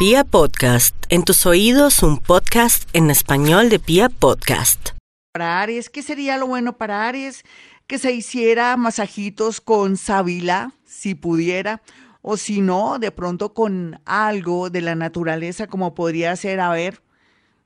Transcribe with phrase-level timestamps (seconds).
[0.00, 4.92] Pia Podcast, en tus oídos un podcast en español de Pia Podcast.
[5.30, 7.44] Para Aries, ¿qué sería lo bueno para Aries?
[7.86, 11.82] Que se hiciera masajitos con sábila, si pudiera,
[12.22, 17.02] o si no, de pronto con algo de la naturaleza, como podría ser, a ver,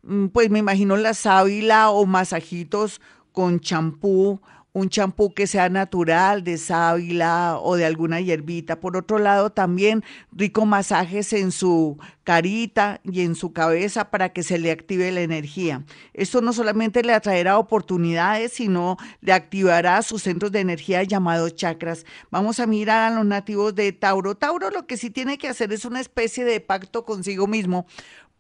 [0.03, 4.43] mm, pues me imagino la sábila o masajitos con champú
[4.75, 8.81] un champú que sea natural de sábila o de alguna hierbita.
[8.81, 10.03] Por otro lado, también
[10.33, 15.21] rico masajes en su carita y en su cabeza para que se le active la
[15.21, 15.85] energía.
[16.13, 22.05] Esto no solamente le atraerá oportunidades, sino le activará sus centros de energía llamados chakras.
[22.31, 24.35] Vamos a mirar a los nativos de Tauro.
[24.35, 27.87] Tauro lo que sí tiene que hacer es una especie de pacto consigo mismo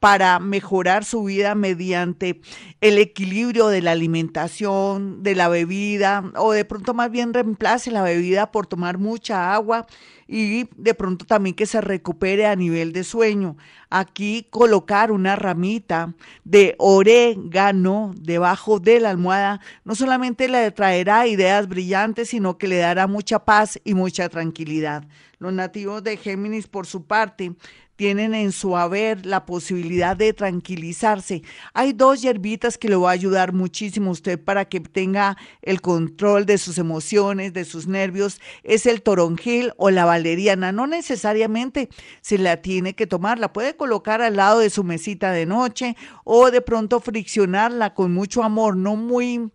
[0.04, 2.38] para mejorar su vida mediante
[2.82, 8.02] el equilibrio de la alimentación, de la bebida, o de pronto más bien reemplace la
[8.02, 9.86] bebida por tomar mucha agua
[10.28, 13.56] y de pronto también que se recupere a nivel de sueño.
[13.88, 16.12] Aquí colocar una ramita
[16.44, 22.76] de orégano debajo de la almohada no solamente le traerá ideas brillantes, sino que le
[22.76, 25.04] dará mucha paz y mucha tranquilidad.
[25.38, 27.54] Los nativos de Géminis, por su parte,
[27.96, 31.42] tienen en su haber la posibilidad de tranquilizarse.
[31.72, 35.80] Hay dos hierbitas que le va a ayudar muchísimo a usted para que tenga el
[35.80, 38.40] control de sus emociones, de sus nervios.
[38.62, 40.72] Es el toronjil o la valeriana.
[40.72, 41.88] No necesariamente
[42.20, 45.96] se la tiene que tomar, la puede colocar al lado de su mesita de noche
[46.24, 49.50] o de pronto friccionarla con mucho amor, no muy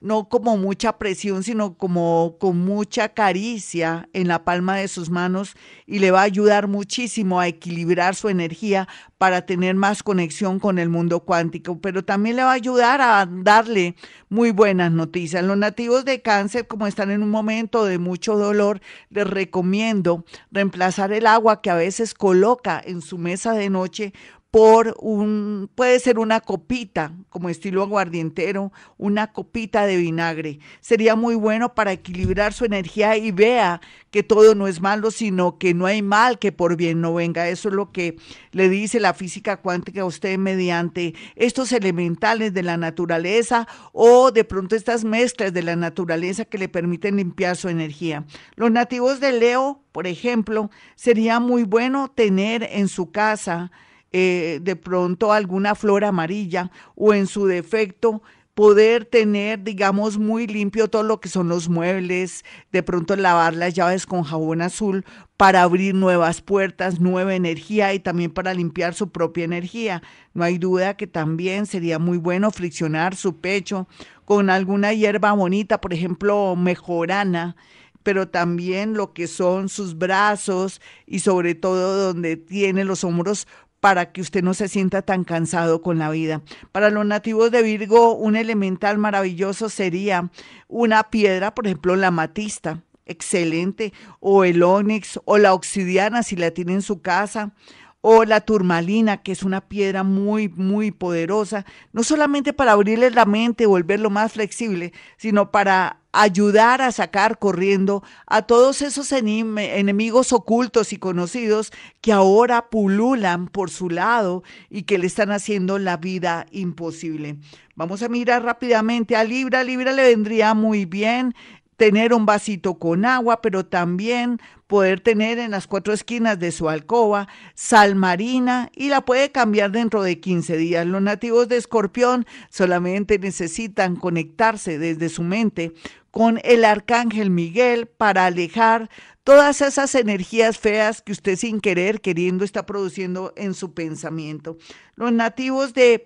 [0.00, 5.56] no como mucha presión, sino como con mucha caricia en la palma de sus manos
[5.86, 8.88] y le va a ayudar muchísimo a equilibrar su energía
[9.18, 13.26] para tener más conexión con el mundo cuántico, pero también le va a ayudar a
[13.28, 13.96] darle
[14.28, 15.42] muy buenas noticias.
[15.42, 21.12] Los nativos de cáncer, como están en un momento de mucho dolor, les recomiendo reemplazar
[21.12, 24.12] el agua que a veces coloca en su mesa de noche
[24.50, 30.58] por un, puede ser una copita, como estilo aguardientero, una copita de vinagre.
[30.80, 35.58] Sería muy bueno para equilibrar su energía y vea que todo no es malo, sino
[35.58, 37.48] que no hay mal que por bien no venga.
[37.48, 38.16] Eso es lo que
[38.52, 44.44] le dice la física cuántica a usted mediante estos elementales de la naturaleza o de
[44.44, 48.24] pronto estas mezclas de la naturaleza que le permiten limpiar su energía.
[48.56, 53.70] Los nativos de Leo, por ejemplo, sería muy bueno tener en su casa
[54.12, 58.22] eh, de pronto alguna flor amarilla o en su defecto
[58.58, 63.72] poder tener, digamos, muy limpio todo lo que son los muebles, de pronto lavar las
[63.72, 65.04] llaves con jabón azul
[65.36, 70.02] para abrir nuevas puertas, nueva energía y también para limpiar su propia energía.
[70.34, 73.86] No hay duda que también sería muy bueno friccionar su pecho
[74.24, 77.54] con alguna hierba bonita, por ejemplo, mejorana
[78.02, 83.46] pero también lo que son sus brazos y sobre todo donde tiene los hombros
[83.80, 86.42] para que usted no se sienta tan cansado con la vida.
[86.72, 90.30] Para los nativos de Virgo, un elemental maravilloso sería
[90.66, 96.50] una piedra, por ejemplo, la matista, excelente, o el ónix, o la obsidiana, si la
[96.50, 97.52] tiene en su casa,
[98.00, 103.24] o la turmalina, que es una piedra muy, muy poderosa, no solamente para abrirle la
[103.24, 110.92] mente, volverlo más flexible, sino para ayudar a sacar corriendo a todos esos enemigos ocultos
[110.92, 116.46] y conocidos que ahora pululan por su lado y que le están haciendo la vida
[116.50, 117.36] imposible.
[117.74, 119.62] Vamos a mirar rápidamente a Libra.
[119.62, 121.34] Libra le vendría muy bien
[121.78, 126.68] tener un vasito con agua, pero también poder tener en las cuatro esquinas de su
[126.68, 130.86] alcoba sal marina y la puede cambiar dentro de 15 días.
[130.86, 135.72] Los nativos de Escorpión solamente necesitan conectarse desde su mente
[136.10, 138.90] con el arcángel Miguel para alejar
[139.22, 144.58] todas esas energías feas que usted sin querer, queriendo, está produciendo en su pensamiento.
[144.96, 146.02] Los nativos de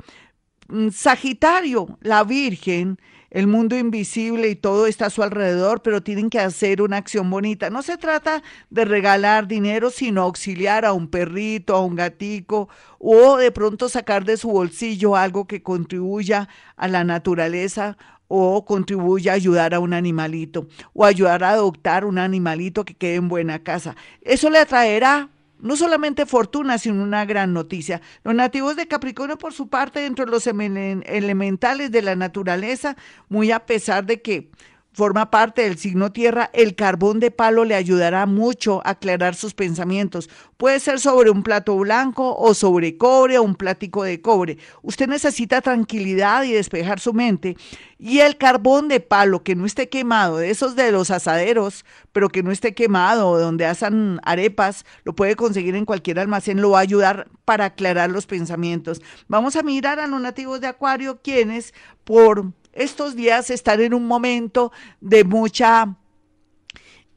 [0.92, 2.98] Sagitario, la Virgen,
[3.30, 7.30] el mundo invisible y todo está a su alrededor, pero tienen que hacer una acción
[7.30, 7.70] bonita.
[7.70, 12.68] No se trata de regalar dinero, sino auxiliar a un perrito, a un gatico,
[12.98, 17.96] o de pronto sacar de su bolsillo algo que contribuya a la naturaleza
[18.28, 23.16] o contribuya a ayudar a un animalito o ayudar a adoptar un animalito que quede
[23.16, 23.94] en buena casa.
[24.22, 25.28] Eso le atraerá
[25.62, 28.02] no solamente fortuna, sino una gran noticia.
[28.24, 32.96] Los nativos de Capricornio, por su parte, dentro de los elementales de la naturaleza,
[33.28, 34.50] muy a pesar de que
[34.92, 39.54] forma parte del signo tierra, el carbón de palo le ayudará mucho a aclarar sus
[39.54, 40.28] pensamientos.
[40.56, 44.58] Puede ser sobre un plato blanco o sobre cobre o un plático de cobre.
[44.82, 47.56] Usted necesita tranquilidad y despejar su mente.
[47.98, 52.28] Y el carbón de palo que no esté quemado, de esos de los asaderos, pero
[52.28, 56.78] que no esté quemado, donde asan arepas, lo puede conseguir en cualquier almacén, lo va
[56.78, 59.00] a ayudar para aclarar los pensamientos.
[59.28, 61.72] Vamos a mirar a los nativos de Acuario, quienes
[62.04, 65.96] por estos días están en un momento de mucha...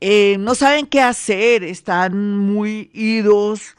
[0.02, 3.76] Eh, no saben qué hacer, están muy idos,